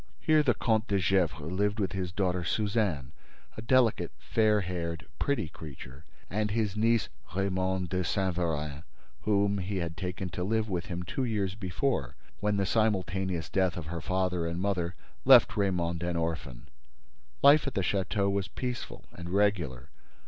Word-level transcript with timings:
Here 0.19 0.41
the 0.41 0.55
Comte 0.55 0.87
de 0.87 0.97
Gesvres 0.97 1.51
lived 1.51 1.79
with 1.79 1.91
his 1.91 2.11
daughter 2.11 2.43
Suzanne, 2.43 3.11
a 3.55 3.61
delicate, 3.61 4.11
fair 4.17 4.61
haired, 4.61 5.05
pretty 5.19 5.47
creature, 5.47 6.05
and 6.27 6.49
his 6.49 6.75
niece 6.75 7.07
Raymonde 7.35 7.89
de 7.89 8.03
Saint 8.03 8.35
Véran, 8.35 8.81
whom 9.25 9.59
he 9.59 9.77
had 9.77 9.95
taken 9.95 10.29
to 10.29 10.43
live 10.43 10.67
with 10.67 10.87
him 10.87 11.03
two 11.03 11.23
years 11.23 11.53
before, 11.53 12.15
when 12.39 12.57
the 12.57 12.65
simultaneous 12.65 13.47
death 13.47 13.77
of 13.77 13.85
her 13.85 14.01
father 14.01 14.47
and 14.47 14.59
mother 14.59 14.95
left 15.23 15.55
Raymonde 15.55 16.01
an 16.01 16.15
orphan. 16.15 16.67
Life 17.43 17.67
at 17.67 17.75
the 17.75 17.81
château 17.81 18.31
was 18.31 18.47
peaceful 18.47 19.05
and 19.13 19.29
regular. 19.29 19.91